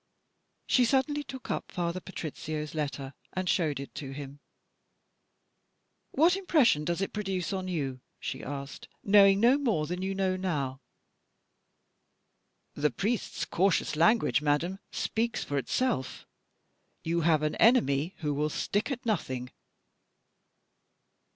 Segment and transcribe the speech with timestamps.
[0.65, 4.39] She suddenly took up Father Patrizio's letter, and showed it to him.
[6.09, 10.35] "What impression does it produce on you," she asked, "knowing no more than you know
[10.35, 10.81] now?"
[12.73, 16.25] "The priest's cautious language, madam, speaks for itself.
[17.03, 19.51] You have an enemy who will stick at nothing."